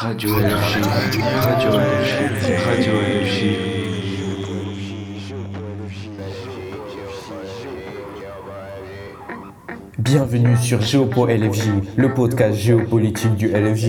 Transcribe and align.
Radio 0.00 0.30
LFG, 0.30 0.84
Radio 1.42 1.70
LFG, 1.70 2.46
Radio 2.64 2.92
LFG. 3.02 3.42
Bienvenue 9.98 10.56
sur 10.56 10.80
Géopo 10.82 11.26
LFJ, 11.26 11.62
le 11.96 12.14
podcast 12.14 12.56
géopolitique 12.56 13.34
du 13.34 13.48
LFJ. 13.48 13.88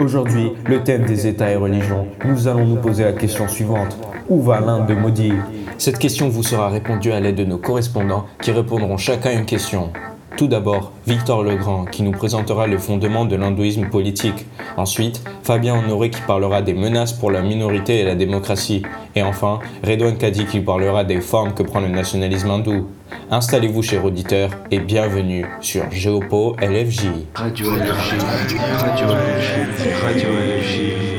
Aujourd'hui, 0.00 0.50
le 0.66 0.82
thème 0.82 1.04
des 1.04 1.28
États 1.28 1.52
et 1.52 1.56
religions. 1.56 2.08
Nous 2.24 2.48
allons 2.48 2.66
nous 2.66 2.80
poser 2.80 3.04
la 3.04 3.12
question 3.12 3.46
suivante. 3.46 3.96
Où 4.28 4.42
va 4.42 4.58
l'Inde 4.58 4.88
de 4.88 4.94
Maudit 4.94 5.34
Cette 5.78 5.98
question 5.98 6.28
vous 6.28 6.42
sera 6.42 6.68
répondue 6.68 7.12
à 7.12 7.20
l'aide 7.20 7.36
de 7.36 7.44
nos 7.44 7.58
correspondants 7.58 8.26
qui 8.42 8.50
répondront 8.50 8.96
chacun 8.96 9.30
une 9.30 9.46
question. 9.46 9.92
Tout 10.36 10.48
d'abord, 10.48 10.90
Victor 11.06 11.44
Legrand 11.44 11.84
qui 11.84 12.02
nous 12.02 12.10
présentera 12.10 12.66
le 12.66 12.78
fondement 12.78 13.24
de 13.24 13.36
l'hindouisme 13.36 13.88
politique. 13.88 14.46
Ensuite, 14.76 15.22
Fabien 15.44 15.78
Honoré 15.78 16.10
qui 16.10 16.20
parlera 16.22 16.60
des 16.60 16.74
menaces 16.74 17.12
pour 17.12 17.30
la 17.30 17.40
minorité 17.40 18.00
et 18.00 18.04
la 18.04 18.16
démocratie. 18.16 18.82
Et 19.14 19.22
enfin, 19.22 19.60
Redouane 19.84 20.18
Kadi 20.18 20.46
qui 20.46 20.58
parlera 20.58 21.04
des 21.04 21.20
formes 21.20 21.54
que 21.54 21.62
prend 21.62 21.80
le 21.80 21.88
nationalisme 21.88 22.50
hindou. 22.50 22.88
Installez-vous, 23.30 23.82
chers 23.82 24.04
auditeurs, 24.04 24.50
et 24.72 24.80
bienvenue 24.80 25.46
sur 25.60 25.88
Géopo 25.92 26.56
LFJ. 26.60 27.06
Radio 27.34 27.70
LFG, 27.70 28.20
Radio 28.20 29.06
LFG, 29.06 30.04
Radio 30.04 30.28
LFG. 30.30 31.13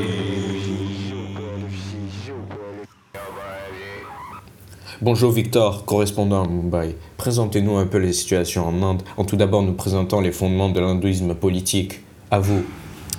Bonjour 5.02 5.30
Victor, 5.30 5.84
correspondant 5.84 6.44
à 6.44 6.48
Mumbai. 6.48 6.96
Présentez-nous 7.18 7.76
un 7.76 7.86
peu 7.86 7.98
les 7.98 8.14
situations 8.14 8.66
en 8.66 8.82
Inde, 8.82 9.02
en 9.18 9.24
tout 9.24 9.36
d'abord 9.36 9.62
nous 9.62 9.74
présentant 9.74 10.22
les 10.22 10.32
fondements 10.32 10.70
de 10.70 10.80
l'hindouisme 10.80 11.34
politique. 11.34 12.00
À 12.30 12.40
vous. 12.40 12.62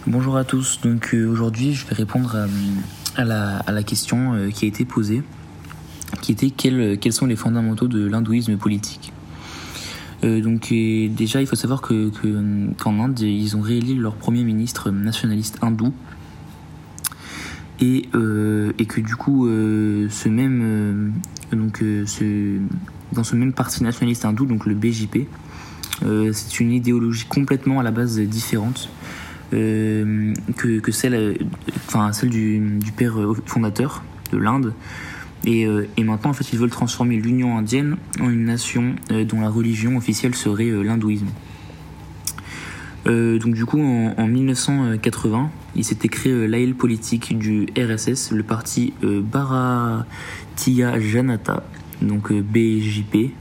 Bonjour 0.07 0.37
à 0.37 0.43
tous, 0.43 0.79
donc 0.81 1.13
euh, 1.13 1.27
aujourd'hui 1.27 1.73
je 1.73 1.85
vais 1.85 1.93
répondre 1.93 2.35
à, 3.15 3.23
la, 3.23 3.83
question 3.83 4.33
euh, 4.33 4.49
qui 4.49 4.65
a 4.65 4.67
été 4.67 4.85
posée, 4.85 5.21
qui 6.21 6.31
était 6.31 6.49
quels, 6.49 6.97
quels 6.97 7.13
sont 7.13 7.27
les 7.27 7.35
fondamentaux 7.35 7.87
de 7.87 8.07
l'hindouisme 8.07 8.57
politique. 8.57 9.13
Euh, 10.23 10.41
donc 10.41 10.69
euh, 10.71 11.09
déjà 11.09 11.41
il 11.41 11.47
faut 11.47 11.55
savoir 11.55 11.81
que 11.81 12.09
que- 12.09 12.73
qu'en 12.79 12.99
Inde 12.99 13.19
ils 13.19 13.55
ont 13.55 13.61
réélu 13.61 13.99
leur 13.99 14.15
premier 14.15 14.43
ministre 14.43 14.89
nationaliste 14.89 15.59
hindou 15.61 15.93
et, 17.79 18.09
euh, 18.15 18.71
et 18.79 18.85
que 18.85 19.01
du 19.01 19.15
coup 19.15 19.47
euh, 19.47 20.07
ce 20.09 20.29
même 20.29 20.61
euh, 20.63 21.55
donc 21.55 21.83
dans 23.13 23.23
ce 23.23 23.35
même 23.35 23.53
parti 23.53 23.83
nationaliste 23.83 24.25
hindou 24.25 24.45
donc 24.45 24.65
le 24.65 24.75
BJP 24.75 25.27
c'est 26.31 26.59
une 26.59 26.71
idéologie 26.71 27.25
complètement 27.25 27.79
à 27.79 27.83
la 27.83 27.89
base 27.89 28.19
différente 28.19 28.89
que, 29.49 30.91
celle, 30.91 31.39
enfin, 31.87 32.13
celle 32.13 32.29
du, 32.29 32.59
du 32.59 32.91
père 32.91 33.17
fondateur 33.47 34.03
de 34.31 34.37
l'Inde. 34.37 34.73
Et, 35.43 35.61
et 35.63 36.03
maintenant, 36.03 36.29
en 36.29 36.33
fait, 36.33 36.53
ils 36.53 36.59
veulent 36.59 36.69
transformer 36.69 37.15
l'Union 37.15 37.57
indienne 37.57 37.95
en 38.19 38.29
une 38.29 38.45
nation 38.45 38.93
dont 39.09 39.39
la 39.39 39.49
religion 39.49 39.97
officielle 39.97 40.35
serait 40.35 40.69
l'hindouisme. 40.69 41.29
Euh, 43.07 43.39
donc 43.39 43.53
du 43.53 43.65
coup, 43.65 43.79
en, 43.79 44.13
en 44.17 44.27
1980, 44.27 45.49
il 45.75 45.83
s'était 45.83 46.07
créé 46.07 46.31
euh, 46.31 46.45
l'aile 46.45 46.75
politique 46.75 47.37
du 47.37 47.67
RSS, 47.77 48.31
le 48.31 48.43
parti 48.43 48.93
euh, 49.03 49.21
Bharatiya 49.21 50.99
Janata, 50.99 51.63
donc 52.01 52.33
BJP, 52.33 53.31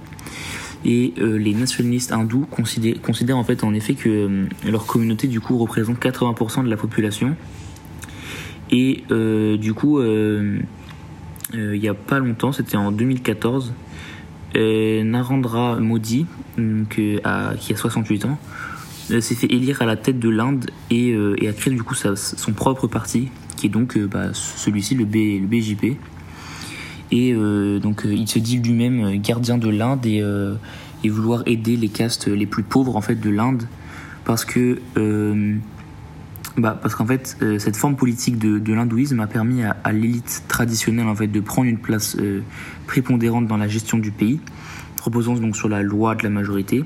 et 0.84 1.14
les 1.18 1.52
nationalistes 1.52 2.12
hindous 2.12 2.46
considèrent, 2.46 3.36
en 3.36 3.42
fait 3.42 3.64
en 3.64 3.74
effet 3.74 3.94
que 3.94 4.46
leur 4.64 4.86
communauté 4.86 5.26
du 5.26 5.40
coup 5.40 5.58
représente 5.58 5.98
80% 5.98 6.62
de 6.62 6.70
la 6.70 6.76
population. 6.76 7.34
Et 8.70 9.02
du 9.58 9.74
coup, 9.74 10.00
il 10.00 10.62
y 11.52 11.88
a 11.88 11.94
pas 11.94 12.20
longtemps, 12.20 12.52
c'était 12.52 12.76
en 12.76 12.92
2014, 12.92 13.72
euh, 14.54 15.02
Narendra 15.02 15.80
Modi, 15.80 16.26
qui 16.90 17.18
a 17.24 17.54
68 17.58 18.26
ans, 18.26 18.38
s'est 19.20 19.34
fait 19.34 19.52
élire 19.52 19.82
à 19.82 19.86
la 19.86 19.96
tête 19.96 20.18
de 20.18 20.28
l'Inde 20.28 20.70
et, 20.90 21.12
euh, 21.12 21.36
a 21.48 21.52
créé 21.52 21.74
du 21.74 21.82
coup 21.82 21.94
son 21.94 22.52
propre 22.52 22.86
parti, 22.86 23.28
qui 23.56 23.66
est 23.66 23.70
donc 23.70 23.96
euh, 23.96 24.06
bah, 24.06 24.32
celui-ci, 24.32 24.94
le, 24.94 25.04
BJP. 25.04 25.96
Et 27.12 27.32
euh, 27.32 27.78
donc 27.78 28.04
euh, 28.04 28.12
il 28.12 28.28
se 28.28 28.38
dit 28.38 28.58
lui-même 28.58 29.04
euh, 29.04 29.16
gardien 29.16 29.58
de 29.58 29.68
l'Inde 29.68 30.04
et, 30.06 30.22
euh, 30.22 30.54
vouloir 31.08 31.44
aider 31.46 31.76
les 31.76 31.86
castes 31.86 32.26
les 32.26 32.46
plus 32.46 32.64
pauvres 32.64 32.96
en 32.96 33.00
fait 33.00 33.14
de 33.14 33.30
l'Inde 33.30 33.62
parce 34.24 34.44
que 34.44 34.80
euh, 34.96 35.54
bah, 36.58 36.78
parce 36.80 36.94
qu'en 36.94 37.06
fait 37.06 37.36
euh, 37.42 37.58
cette 37.58 37.76
forme 37.76 37.96
politique 37.96 38.38
de, 38.38 38.72
l'hindouisme 38.72 39.20
a 39.20 39.26
permis 39.26 39.62
à, 39.62 39.92
l'élite 39.92 40.44
traditionnelle 40.48 41.06
en 41.06 41.14
fait 41.14 41.28
de 41.28 41.40
prendre 41.40 41.68
une 41.68 41.78
place 41.78 42.16
euh, 42.18 42.40
prépondérante 42.86 43.46
dans 43.46 43.56
la 43.56 43.68
gestion 43.68 43.98
du 43.98 44.10
pays 44.10 44.40
reposant 45.02 45.34
donc 45.34 45.56
sur 45.56 45.68
la 45.68 45.82
loi 45.82 46.14
de 46.16 46.24
la 46.24 46.30
majorité 46.30 46.84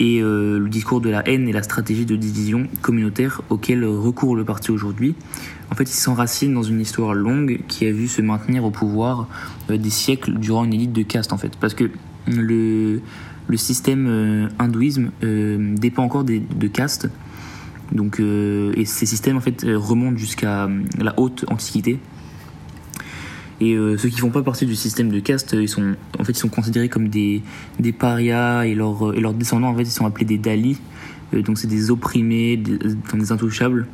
et 0.00 0.20
euh, 0.20 0.58
le 0.58 0.68
discours 0.68 1.00
de 1.00 1.08
la 1.08 1.26
haine 1.28 1.48
et 1.48 1.52
la 1.52 1.62
stratégie 1.62 2.06
de 2.06 2.16
division 2.16 2.66
communautaire 2.82 3.42
auquel 3.48 3.84
recourt 3.84 4.34
le 4.34 4.44
parti 4.44 4.70
aujourd'hui. 4.70 5.14
En 5.70 5.74
fait, 5.74 5.84
il 5.84 5.94
s'enracine 5.94 6.54
dans 6.54 6.62
une 6.62 6.80
histoire 6.80 7.14
longue 7.14 7.60
qui 7.68 7.86
a 7.86 7.92
vu 7.92 8.08
se 8.08 8.22
maintenir 8.22 8.64
au 8.64 8.70
pouvoir 8.70 9.28
euh, 9.70 9.76
des 9.76 9.90
siècles 9.90 10.34
durant 10.34 10.64
une 10.64 10.74
élite 10.74 10.92
de 10.92 11.02
caste 11.02 11.32
en 11.32 11.38
fait. 11.38 11.56
Parce 11.56 11.74
que 11.74 11.90
le, 12.26 13.00
système 13.56 14.06
euh, 14.08 14.48
hindouisme 14.58 15.10
dépend 15.20 16.02
encore 16.02 16.24
des, 16.24 16.40
de 16.40 16.66
castes. 16.66 17.08
Donc, 17.92 18.18
et 18.18 18.84
ces 18.86 19.06
systèmes 19.06 19.36
en 19.36 19.40
fait 19.40 19.64
remontent 19.64 20.16
jusqu'à 20.16 20.68
la 20.98 21.14
haute 21.20 21.44
antiquité. 21.48 22.00
Et 23.64 23.74
euh, 23.74 23.96
ceux 23.96 24.08
qui 24.08 24.18
font 24.18 24.30
pas 24.30 24.42
partie 24.42 24.66
du 24.66 24.74
système 24.74 25.10
de 25.10 25.20
caste, 25.20 25.54
euh, 25.54 25.62
ils 25.62 25.68
sont 25.68 25.94
en 26.18 26.24
fait 26.24 26.32
ils 26.32 26.38
sont 26.38 26.48
considérés 26.48 26.88
comme 26.88 27.08
des, 27.08 27.40
des 27.80 27.92
parias 27.92 28.64
et 28.64 28.74
leurs 28.74 29.14
et 29.14 29.20
leurs 29.20 29.32
descendants 29.32 29.68
en 29.68 29.76
fait 29.76 29.84
ils 29.84 29.90
sont 29.90 30.06
appelés 30.06 30.26
des 30.26 30.38
dalis. 30.38 30.78
Euh, 31.32 31.42
donc 31.42 31.58
c'est 31.58 31.68
des 31.68 31.90
opprimés, 31.90 32.58
des, 32.58 33.32
intouchables 33.32 33.86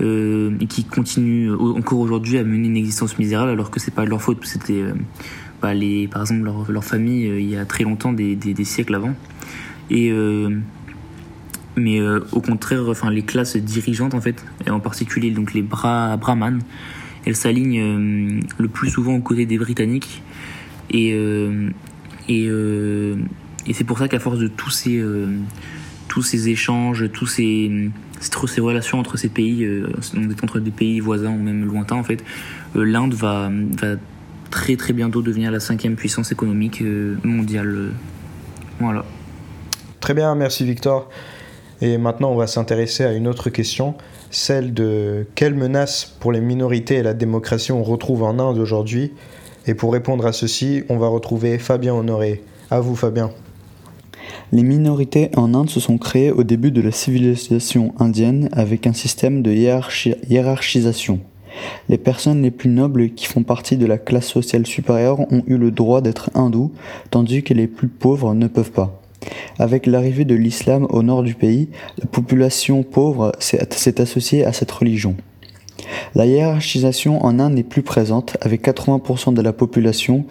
euh, 0.00 0.56
et 0.60 0.66
qui 0.66 0.84
continuent 0.84 1.52
encore 1.52 2.00
aujourd'hui 2.00 2.38
à 2.38 2.44
mener 2.44 2.66
une 2.66 2.76
existence 2.76 3.18
misérable 3.18 3.50
alors 3.50 3.70
que 3.70 3.78
c'est 3.78 3.94
pas 3.94 4.04
leur 4.04 4.20
faute. 4.20 4.44
C'était 4.44 4.82
euh, 4.82 4.94
bah, 5.60 5.72
par 6.10 6.22
exemple 6.22 6.44
leur, 6.44 6.70
leur 6.70 6.84
famille 6.84 7.26
euh, 7.26 7.40
il 7.40 7.50
y 7.50 7.56
a 7.56 7.64
très 7.64 7.84
longtemps 7.84 8.12
des, 8.12 8.36
des, 8.36 8.64
siècles 8.64 8.94
avant. 8.94 9.14
Et 9.90 10.10
euh, 10.12 10.50
mais 11.76 12.00
euh, 12.00 12.20
au 12.32 12.40
contraire, 12.40 12.84
enfin 12.88 13.10
les 13.10 13.22
classes 13.22 13.56
dirigeantes 13.56 14.14
en 14.14 14.20
fait, 14.20 14.44
et 14.66 14.70
en 14.70 14.80
particulier 14.80 15.30
donc 15.30 15.54
les 15.54 15.62
bra 15.62 16.16
brahmanes, 16.16 16.60
elles 17.26 17.36
s'alignent 17.36 17.80
euh, 17.80 18.40
le 18.58 18.68
plus 18.68 18.90
souvent 18.90 19.14
aux 19.14 19.20
côtés 19.20 19.46
des 19.46 19.58
Britanniques 19.58 20.22
et 20.90 21.12
euh, 21.14 21.70
et, 22.28 22.46
euh, 22.48 23.16
et 23.66 23.72
c'est 23.72 23.84
pour 23.84 23.98
ça 23.98 24.08
qu'à 24.08 24.18
force 24.18 24.38
de 24.38 24.48
tous 24.48 24.70
ces 24.70 25.02
tous 26.08 26.22
ces 26.22 26.48
échanges, 26.48 27.10
tous 27.12 27.26
ces 27.26 27.90
ces 28.20 28.60
relations 28.60 28.98
entre 28.98 29.16
ces 29.16 29.28
pays, 29.28 29.66
entre 30.42 30.58
des 30.58 30.70
pays 30.70 31.00
voisins 31.00 31.30
ou 31.30 31.38
même 31.38 31.64
lointains 31.64 31.96
en 31.96 32.04
fait, 32.04 32.24
l'Inde 32.74 33.14
va 33.14 33.50
va 33.78 33.96
très 34.50 34.76
très 34.76 34.92
bientôt 34.92 35.22
devenir 35.22 35.50
la 35.50 35.60
cinquième 35.60 35.96
puissance 35.96 36.32
économique 36.32 36.82
mondiale. 37.24 37.92
Voilà. 38.80 39.04
Très 40.00 40.14
bien, 40.14 40.34
merci 40.34 40.64
Victor. 40.64 41.08
Et 41.80 41.96
maintenant, 41.96 42.32
on 42.32 42.36
va 42.36 42.46
s'intéresser 42.46 43.04
à 43.04 43.12
une 43.12 43.28
autre 43.28 43.50
question, 43.50 43.94
celle 44.30 44.74
de 44.74 45.26
quelles 45.34 45.54
menaces 45.54 46.16
pour 46.18 46.32
les 46.32 46.40
minorités 46.40 46.96
et 46.96 47.02
la 47.02 47.14
démocratie 47.14 47.72
on 47.72 47.84
retrouve 47.84 48.24
en 48.24 48.38
Inde 48.38 48.58
aujourd'hui. 48.58 49.12
Et 49.66 49.74
pour 49.74 49.92
répondre 49.92 50.26
à 50.26 50.32
ceci, 50.32 50.82
on 50.88 50.96
va 50.96 51.08
retrouver 51.08 51.58
Fabien 51.58 51.94
Honoré. 51.94 52.42
À 52.70 52.80
vous, 52.80 52.96
Fabien. 52.96 53.30
Les 54.50 54.62
minorités 54.62 55.30
en 55.36 55.54
Inde 55.54 55.70
se 55.70 55.78
sont 55.78 55.98
créées 55.98 56.32
au 56.32 56.42
début 56.42 56.70
de 56.70 56.80
la 56.80 56.90
civilisation 56.90 57.94
indienne 57.98 58.48
avec 58.52 58.86
un 58.86 58.92
système 58.92 59.42
de 59.42 59.52
hiérarchi- 59.52 60.16
hiérarchisation. 60.28 61.20
Les 61.88 61.98
personnes 61.98 62.42
les 62.42 62.50
plus 62.50 62.70
nobles 62.70 63.10
qui 63.10 63.26
font 63.26 63.42
partie 63.42 63.76
de 63.76 63.86
la 63.86 63.98
classe 63.98 64.26
sociale 64.26 64.66
supérieure 64.66 65.20
ont 65.20 65.42
eu 65.46 65.56
le 65.56 65.70
droit 65.70 66.00
d'être 66.00 66.30
hindous, 66.34 66.72
tandis 67.10 67.42
que 67.42 67.54
les 67.54 67.66
plus 67.66 67.88
pauvres 67.88 68.34
ne 68.34 68.46
peuvent 68.46 68.70
pas. 68.72 69.00
Avec 69.58 69.86
l'arrivée 69.86 70.24
de 70.24 70.34
l'islam 70.34 70.86
au 70.90 71.02
nord 71.02 71.22
du 71.22 71.34
pays, 71.34 71.68
la 71.98 72.06
population 72.06 72.82
pauvre 72.82 73.32
s'est 73.40 74.00
associée 74.00 74.44
à 74.44 74.52
cette 74.52 74.70
religion. 74.70 75.16
La 76.14 76.26
hiérarchisation 76.26 77.24
en 77.24 77.38
Inde 77.38 77.54
n'est 77.54 77.62
plus 77.62 77.82
présente, 77.82 78.36
avec 78.40 78.66
80% 78.66 79.34
de 79.34 79.42
la 79.42 79.52
population, 79.52 80.24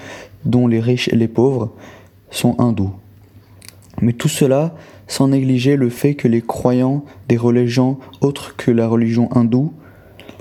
dont 0.45 0.67
les 0.67 0.79
riches 0.79 1.09
et 1.09 1.15
les 1.15 1.27
pauvres, 1.27 1.73
sont 2.29 2.55
hindous. 2.59 2.91
Mais 4.01 4.13
tout 4.13 4.27
cela 4.27 4.75
sans 5.07 5.29
négliger 5.29 5.75
le 5.75 5.89
fait 5.89 6.15
que 6.15 6.27
les 6.27 6.41
croyants 6.41 7.03
des 7.29 7.37
religions 7.37 7.97
autres 8.21 8.55
que 8.55 8.71
la 8.71 8.87
religion 8.87 9.29
hindoue 9.35 9.73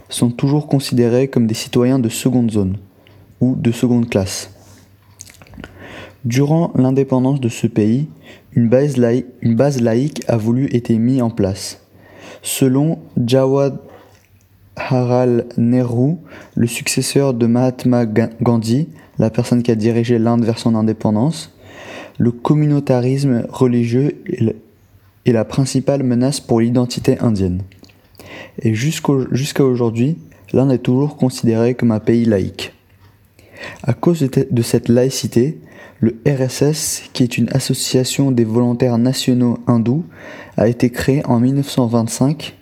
sont 0.09 0.31
toujours 0.31 0.67
considérés 0.67 1.29
comme 1.29 1.47
des 1.47 1.55
citoyens 1.55 1.99
de 1.99 2.09
seconde 2.09 2.51
zone 2.51 2.77
ou 3.41 3.55
de 3.57 3.73
seconde 3.73 4.09
classe. 4.09 4.56
Durant 6.27 6.73
l'indépendance 6.75 7.41
de 7.41 7.49
ce 7.49 7.69
pays, 7.69 8.09
une 8.53 8.69
base, 8.69 8.97
laïque 8.99 10.25
a 10.27 10.37
voulu 10.37 10.69
être 10.75 10.91
mise 10.91 11.23
en 11.23 11.31
place. 11.31 11.81
Selon 12.43 12.99
Jawad 13.17 13.79
Jawaharlal 14.77 15.47
Nehru, 15.57 16.17
le 16.57 16.67
successeur 16.67 17.33
de 17.33 17.47
Mahatma 17.47 18.07
Gandhi, 18.07 18.89
la 19.21 19.31
personne 19.31 19.63
qui 19.63 19.71
a 19.71 19.77
dirigé 19.77 20.19
l'Inde 20.19 20.45
vers 20.45 20.59
son 20.59 20.75
indépendance. 20.75 21.57
Le 22.19 22.33
communautarisme 22.33 23.47
religieux 23.49 24.21
est 25.27 25.33
la 25.33 25.45
principale 25.45 26.03
menace 26.03 26.41
pour 26.41 26.61
l'identité 26.61 27.21
indienne. 27.21 27.63
Et 28.63 28.75
jusqu'à 28.75 29.65
aujourd'hui, 29.65 30.19
l'Inde 30.53 30.73
est 30.73 30.79
toujours 30.79 31.17
considérée 31.17 31.75
comme 31.75 31.93
un 31.93 32.01
pays 32.01 32.25
laïque. 32.25 32.73
À 33.83 33.93
cause 33.93 34.21
de 34.21 34.63
cette 34.63 34.89
laïcité, 34.89 35.59
le 36.01 36.19
RSS, 36.27 37.05
qui 37.13 37.23
est 37.23 37.39
une 37.39 37.49
association 37.53 38.31
des 38.31 38.45
volontaires 38.45 38.99
nationaux 38.99 39.59
hindous, 39.67 40.05
a 40.57 40.69
été 40.69 40.91
créé 40.91 41.25
en 41.27 41.41
1925, 41.41 42.57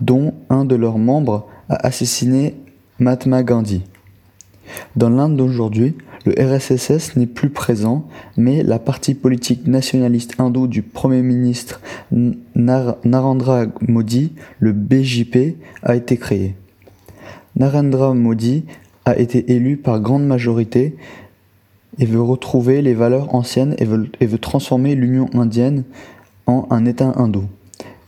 dont 0.00 0.34
un 0.50 0.64
de 0.64 0.76
leurs 0.76 0.98
membres 0.98 1.48
a 1.68 1.86
assassiné 1.86 2.54
Mahatma 2.98 3.42
Gandhi. 3.42 3.82
Dans 4.96 5.08
l'Inde 5.08 5.36
d'aujourd'hui, 5.36 5.96
le 6.26 6.34
RSSS 6.38 7.16
n'est 7.16 7.26
plus 7.26 7.48
présent, 7.48 8.06
mais 8.36 8.62
la 8.62 8.78
partie 8.78 9.14
politique 9.14 9.66
nationaliste 9.66 10.34
hindoue 10.38 10.66
du 10.66 10.82
Premier 10.82 11.22
ministre 11.22 11.80
Narendra 12.54 13.64
Modi, 13.80 14.34
le 14.58 14.72
BJP, 14.72 15.56
a 15.82 15.96
été 15.96 16.18
créé. 16.18 16.54
Narendra 17.56 18.12
Modi 18.12 18.64
a 19.08 19.18
été 19.18 19.52
élu 19.52 19.76
par 19.76 20.00
grande 20.00 20.26
majorité 20.26 20.96
et 21.98 22.04
veut 22.04 22.20
retrouver 22.20 22.82
les 22.82 22.94
valeurs 22.94 23.34
anciennes 23.34 23.74
et 23.78 23.84
veut, 23.84 24.08
et 24.20 24.26
veut 24.26 24.38
transformer 24.38 24.94
l'Union 24.94 25.30
indienne 25.34 25.84
en 26.46 26.66
un 26.70 26.84
État 26.84 27.12
hindou. 27.16 27.44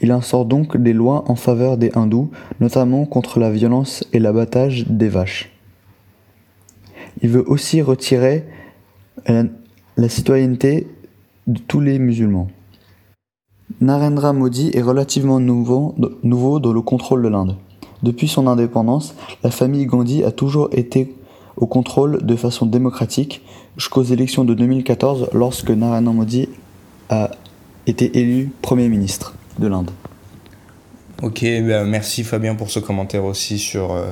Il 0.03 0.11
instaure 0.11 0.45
donc 0.45 0.77
des 0.77 0.93
lois 0.93 1.25
en 1.29 1.37
faveur 1.37 1.77
des 1.77 1.91
hindous, 1.95 2.31
notamment 2.61 3.05
contre 3.07 3.39
la 3.39 3.51
violence 3.51 4.05
et 4.13 4.19
l'abattage 4.19 4.87
des 4.89 5.09
vaches. 5.09 5.51
Il 7.23 7.31
veut 7.31 7.45
aussi 7.47 7.83
retirer 7.83 8.45
la, 9.27 10.09
citoyenneté 10.09 10.87
de 11.47 11.61
tous 11.61 11.81
les 11.81 11.99
musulmans. 11.99 12.49
Narendra 13.81 14.33
Modi 14.33 14.71
est 14.75 14.83
relativement 14.83 15.41
nouveau, 15.41 15.95
nouveau 16.23 16.61
dans 16.61 16.73
le 16.73 16.81
contrôle 16.81 17.23
de 17.23 17.29
l'Inde. 17.29 17.57
Depuis 18.03 18.29
son 18.29 18.47
indépendance, 18.47 19.15
la 19.43 19.51
famille 19.51 19.87
Gandhi 19.87 20.25
a 20.25 20.31
toujours 20.31 20.69
été 20.73 21.15
au 21.57 21.67
contrôle 21.67 22.25
de 22.25 22.37
façon 22.37 22.67
démocratique 22.67 23.43
jusqu'aux 23.77 24.03
élections 24.03 24.45
de 24.45 24.55
2014 24.55 25.29
lorsque 25.33 25.71
Narendra 25.71 26.13
Modi 26.13 26.49
a 27.11 27.31
été 27.87 28.19
élu 28.19 28.51
Premier 28.63 28.89
ministre 28.89 29.35
de 29.59 29.67
l'Inde. 29.67 29.91
Ok, 31.23 31.43
ben 31.43 31.85
merci 31.85 32.25
Fabien 32.25 32.55
pour 32.55 32.71
ce 32.71 32.79
commentaire 32.79 33.25
aussi 33.25 33.59
sur 33.59 33.93
euh, 33.93 34.07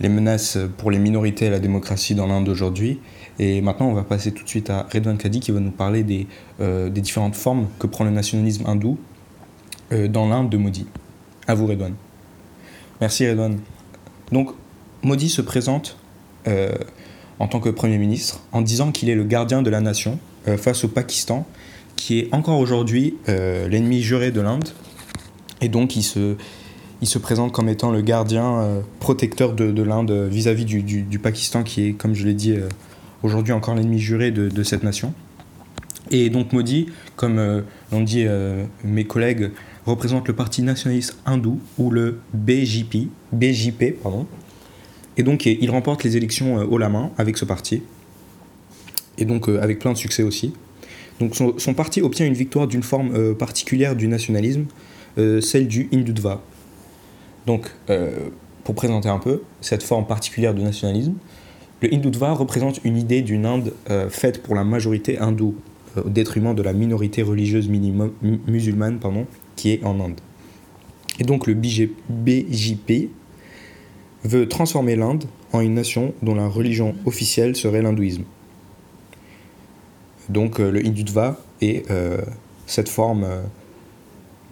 les 0.00 0.08
menaces 0.08 0.58
pour 0.76 0.90
les 0.90 0.98
minorités 0.98 1.46
et 1.46 1.50
la 1.50 1.60
démocratie 1.60 2.16
dans 2.16 2.26
l'Inde 2.26 2.48
aujourd'hui. 2.48 2.98
Et 3.38 3.60
maintenant, 3.60 3.86
on 3.86 3.94
va 3.94 4.02
passer 4.02 4.32
tout 4.32 4.42
de 4.42 4.48
suite 4.48 4.70
à 4.70 4.88
Redwan 4.92 5.16
Kadi 5.16 5.38
qui 5.38 5.52
va 5.52 5.60
nous 5.60 5.70
parler 5.70 6.02
des, 6.02 6.26
euh, 6.60 6.88
des 6.88 7.00
différentes 7.00 7.36
formes 7.36 7.68
que 7.78 7.86
prend 7.86 8.04
le 8.04 8.10
nationalisme 8.10 8.66
hindou 8.66 8.98
euh, 9.92 10.08
dans 10.08 10.28
l'Inde 10.28 10.50
de 10.50 10.56
Modi. 10.56 10.86
À 11.46 11.54
vous, 11.54 11.66
Redwan. 11.66 11.94
Merci, 13.00 13.28
Redwan. 13.28 13.58
Donc, 14.32 14.50
Modi 15.02 15.28
se 15.28 15.42
présente 15.42 15.96
euh, 16.46 16.72
en 17.38 17.48
tant 17.48 17.60
que 17.60 17.68
Premier 17.68 17.98
ministre 17.98 18.40
en 18.52 18.62
disant 18.62 18.92
qu'il 18.92 19.08
est 19.08 19.14
le 19.14 19.24
gardien 19.24 19.62
de 19.62 19.70
la 19.70 19.80
nation 19.80 20.18
face 20.56 20.82
au 20.84 20.88
Pakistan, 20.88 21.46
qui 21.94 22.20
est 22.20 22.28
encore 22.32 22.58
aujourd'hui 22.58 23.16
l'ennemi 23.26 24.00
juré 24.00 24.30
de 24.30 24.40
l'Inde. 24.40 24.68
Et 25.60 25.68
donc, 25.68 25.94
il 25.94 26.02
se, 26.02 26.36
il 27.00 27.08
se 27.08 27.18
présente 27.18 27.52
comme 27.52 27.68
étant 27.68 27.90
le 27.90 28.00
gardien 28.00 28.58
euh, 28.58 28.80
protecteur 29.00 29.52
de, 29.52 29.82
l'Inde 29.82 30.10
vis-à-vis 30.30 30.64
du, 30.64 31.18
Pakistan, 31.18 31.62
qui 31.62 31.88
est, 31.88 31.92
comme 31.92 32.14
je 32.14 32.26
l'ai 32.26 32.34
dit, 32.34 32.52
euh, 32.52 32.68
aujourd'hui 33.22 33.52
encore 33.52 33.74
l'ennemi 33.74 33.98
juré 33.98 34.30
de, 34.30 34.62
cette 34.62 34.82
nation. 34.82 35.12
Et 36.10 36.30
donc 36.30 36.52
Modi, 36.52 36.88
comme 37.16 37.38
euh, 37.38 37.60
l'ont 37.92 38.00
dit 38.00 38.26
mes 38.84 39.04
collègues, 39.04 39.50
représente 39.88 40.28
le 40.28 40.34
parti 40.34 40.62
nationaliste 40.62 41.16
hindou, 41.26 41.60
ou 41.78 41.90
le 41.90 42.20
BJP, 42.34 43.08
BJP 43.32 44.00
pardon. 44.02 44.26
Et 45.16 45.22
donc 45.22 45.46
il 45.46 45.70
remporte 45.70 46.04
les 46.04 46.16
élections 46.16 46.56
haut 46.56 46.78
la 46.78 46.88
main 46.88 47.10
avec 47.18 47.36
ce 47.36 47.44
parti, 47.44 47.82
et 49.18 49.24
donc 49.24 49.48
avec 49.48 49.80
plein 49.80 49.92
de 49.92 49.98
succès 49.98 50.22
aussi. 50.22 50.52
Donc 51.18 51.34
son, 51.34 51.74
parti 51.74 52.00
obtient 52.00 52.26
une 52.26 52.34
victoire 52.34 52.68
d'une 52.68 52.84
forme 52.84 53.34
particulière 53.34 53.96
du 53.96 54.06
nationalisme, 54.06 54.66
celle 55.16 55.66
du 55.66 55.88
Hindutva, 55.92 56.40
donc, 57.48 57.70
euh, 57.88 58.10
pour 58.62 58.74
présenter 58.74 59.08
un 59.08 59.18
peu 59.18 59.40
cette 59.62 59.82
forme 59.82 60.06
particulière 60.06 60.52
de 60.52 60.60
nationalisme, 60.60 61.14
le 61.80 61.94
Hindutva 61.94 62.32
représente 62.32 62.84
une 62.84 62.98
idée 62.98 63.22
d'une 63.22 63.46
Inde 63.46 63.72
euh, 63.88 64.10
faite 64.10 64.42
pour 64.42 64.54
la 64.54 64.64
majorité 64.64 65.18
hindoue, 65.18 65.54
euh, 65.54 65.67
au 66.04 66.08
détriment 66.08 66.54
de 66.54 66.62
la 66.62 66.72
minorité 66.72 67.22
religieuse 67.22 67.68
musulmane 68.46 68.98
pardon, 68.98 69.26
qui 69.56 69.70
est 69.70 69.84
en 69.84 70.00
Inde. 70.00 70.20
Et 71.18 71.24
donc 71.24 71.46
le 71.46 71.54
BJP 71.54 73.10
veut 74.24 74.48
transformer 74.48 74.96
l'Inde 74.96 75.24
en 75.52 75.60
une 75.60 75.74
nation 75.74 76.14
dont 76.22 76.34
la 76.34 76.46
religion 76.46 76.94
officielle 77.06 77.56
serait 77.56 77.82
l'hindouisme. 77.82 78.24
Donc 80.28 80.58
le 80.58 80.84
Hindutva 80.84 81.40
est 81.60 81.86
cette 82.66 82.88
forme 82.88 83.26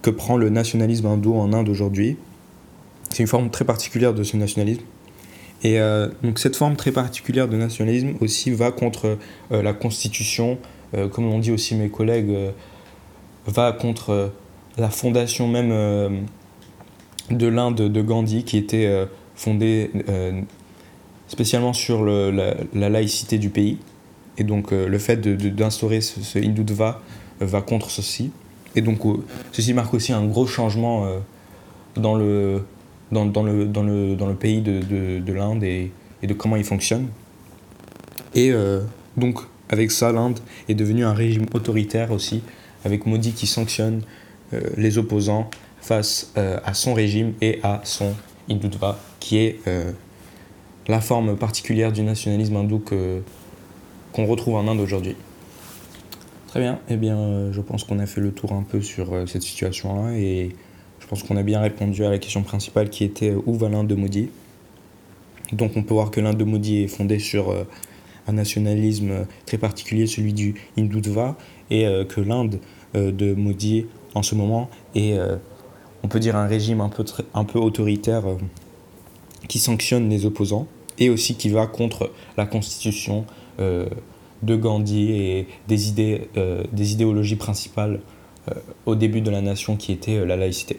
que 0.07 0.11
prend 0.11 0.37
le 0.37 0.51
nationalisme 0.51 1.07
hindou 1.07 1.35
en 1.35 1.53
Inde 1.53 1.69
aujourd'hui, 1.69 2.17
c'est 3.11 3.25
une 3.25 3.27
forme 3.27 3.51
très 3.51 3.65
particulière 3.65 4.15
de 4.15 4.23
ce 4.23 4.37
nationalisme. 4.37 4.83
Et 5.65 5.81
euh, 5.81 6.09
donc 6.23 6.39
cette 6.39 6.55
forme 6.55 6.77
très 6.77 6.93
particulière 6.93 7.49
de 7.49 7.57
nationalisme 7.57 8.15
aussi 8.21 8.51
va 8.51 8.71
contre 8.71 9.19
euh, 9.51 9.63
la 9.63 9.73
Constitution, 9.73 10.53
euh, 10.53 10.76
comme 11.13 11.25
l'ont 11.25 11.39
dit 11.39 11.53
aussi 11.53 11.75
mes 11.75 11.89
collègues, 11.89 12.33
va 13.47 13.73
contre 13.73 14.33
la 14.79 14.91
fondation 14.91 15.49
même 15.49 16.27
de 17.31 17.47
l'Inde 17.47 17.77
de 17.77 18.03
Gandhi, 18.03 18.45
qui 18.45 18.57
était 18.57 19.07
fondée 19.35 19.91
spécialement 21.29 21.73
sur 21.73 22.05
la, 22.05 22.55
laïcité 22.75 23.39
du 23.39 23.51
pays. 23.51 23.79
Et 24.39 24.45
donc 24.45 24.71
le 24.73 24.99
fait 24.99 25.21
d'instaurer 25.21 26.01
ce, 26.01 26.23
ce 26.23 26.39
Hindutva 26.39 27.01
va 27.41 27.63
contre 27.63 27.91
ceci. 27.91 28.31
Et 28.75 28.81
donc 28.81 29.01
ceci 29.53 29.75
marque 29.75 29.95
aussi 29.95 30.13
un 30.13 30.25
gros 30.25 30.47
changement 30.47 31.07
dans 31.97 32.15
le 32.15 32.63
dans, 33.13 33.25
le, 33.25 33.65
dans, 33.67 33.83
le, 33.83 34.17
dans 34.17 34.27
le 34.27 34.35
pays 34.35 34.61
de, 34.61 34.81
de, 35.21 35.33
l'Inde 35.33 35.63
et, 35.65 35.91
de 36.23 36.35
comment 36.35 36.57
il 36.57 36.65
fonctionne. 36.65 37.09
Et 38.35 38.51
euh, 38.53 38.83
donc, 39.17 39.41
avec 39.69 39.91
ça, 39.91 40.13
l'Inde 40.13 40.39
est 40.69 40.75
devenue 40.75 41.05
un 41.05 41.13
régime 41.13 41.47
autoritaire 41.55 42.13
aussi, 42.13 42.43
avec 42.85 43.07
Modi 43.07 43.33
qui 43.33 43.47
sanctionne 43.47 44.03
euh, 44.53 44.61
les 44.77 44.99
opposants 44.99 45.51
face 45.81 46.33
euh, 46.37 46.59
à 46.65 46.75
son 46.75 46.95
régime 46.95 47.35
et 47.41 47.61
à 47.63 47.81
son 47.85 48.15
Hindutva, 48.49 48.99
qui 49.19 49.39
est 49.39 49.61
la 50.87 51.01
forme 51.01 51.37
particulière 51.37 51.91
du 51.91 52.03
nationalisme 52.03 52.55
hindou 52.55 52.79
qu'on 52.79 54.27
retrouve 54.27 54.55
en 54.55 54.69
Inde 54.69 54.79
aujourd'hui. 54.79 55.17
Très 56.47 56.61
bien, 56.61 56.79
eh 56.89 56.97
bien, 56.97 57.51
je 57.51 57.61
pense 57.61 57.83
qu'on 57.83 57.99
a 57.99 58.07
fait 58.07 58.21
le 58.21 58.31
tour 58.31 58.53
un 58.53 58.63
peu 58.63 58.81
sur 58.81 59.29
cette 59.29 59.43
situation-là 59.43 60.17
et 60.17 60.55
je 61.07 61.11
pense 61.11 61.23
qu'on 61.23 61.37
a 61.37 61.45
bien 61.45 61.61
répondu 61.61 62.05
à 62.05 62.11
la 62.11 62.19
question 62.19 62.43
principale 62.43 62.91
qui 62.91 63.05
était 63.05 63.31
euh, 63.31 63.41
où 63.47 63.55
va 63.55 63.69
l'Inde 63.69 63.87
de 63.87 63.95
Modi? 63.95 64.29
Donc 65.53 65.77
on 65.77 65.85
peut 65.85 65.95
voir 65.95 66.11
que 66.11 66.21
l'Inde 66.21 66.37
de 66.37 66.43
Modi 66.43 66.83
est 66.83 66.89
fondée 66.89 67.21
sur 67.21 67.51
euh, 67.51 67.63
un 68.27 68.33
nationalisme 68.33 69.11
euh, 69.11 69.25
très 69.47 69.59
particulier, 69.59 70.07
celui 70.07 70.33
du 70.33 70.55
Hindutva, 70.77 71.37
et 71.71 71.85
que 72.09 72.21
l'Inde 72.21 72.61
de 72.95 73.35
Modi 73.35 73.87
en 74.15 74.23
ce 74.23 74.37
moment 74.37 74.71
est, 74.95 75.19
on 76.05 76.07
peut 76.07 76.21
dire, 76.21 76.37
un 76.37 76.47
régime 76.47 76.81
un 76.81 76.89
peu, 76.89 77.05
un 77.35 77.43
peu 77.43 77.59
autoritaire 77.59 78.23
qui 79.49 79.59
sanctionne 79.59 80.09
les 80.09 80.27
opposants 80.27 80.69
et 81.01 81.11
aussi 81.11 81.35
qui 81.35 81.49
va 81.49 81.67
contre 81.67 82.13
la 82.37 82.47
constitution 82.47 83.25
de 83.59 84.57
Gandhi 84.57 85.11
et 85.11 85.49
des, 85.67 85.89
idées, 85.89 86.29
des 86.73 86.93
idéologies 86.93 87.35
principales 87.35 87.99
au 88.87 88.95
début 88.95 89.23
de 89.23 89.31
la 89.33 89.41
nation 89.41 89.75
qui 89.75 89.91
était 89.91 90.25
la 90.25 90.37
laïcité. 90.37 90.79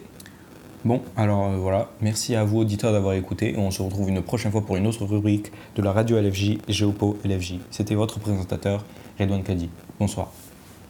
Bon, 0.88 1.01
alors 1.17 1.50
euh, 1.50 1.58
voilà, 1.58 1.89
merci 2.00 2.34
à 2.34 2.46
vous 2.46 2.60
auditeurs 2.60 2.94
d'avoir 2.94 3.13
écouté 3.15 3.56
on 3.58 3.72
se 3.72 3.82
retrouve 3.82 4.08
une 4.08 4.22
prochaine 4.22 4.53
fois 4.53 4.62
pour 4.62 4.77
une 4.77 4.88
autre 4.88 5.03
rubrique 5.03 5.51
de 5.75 5.82
la 5.82 5.91
radio 5.91 6.17
LFJ, 6.17 6.60
Géopo 6.70 7.17
LFJ. 7.25 7.56
C'était 7.72 7.94
votre 7.94 8.20
présentateur, 8.20 8.86
Redouane 9.20 9.44
Kadi. 9.44 9.70
Bonsoir. 10.00 10.32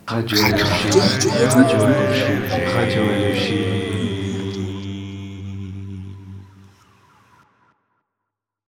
Radio 0.05 0.37
LFJ, 0.37 0.97
Radio 1.49 1.77
LFJ, 1.79 2.75
Radio 2.75 3.01
LFJ. 3.01 3.96